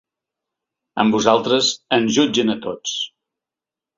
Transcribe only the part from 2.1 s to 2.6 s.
jutgen a